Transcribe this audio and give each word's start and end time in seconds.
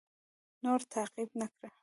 نور 0.63 0.79
تعقیب 0.93 1.29
نه 1.41 1.47
کړ. 1.57 1.65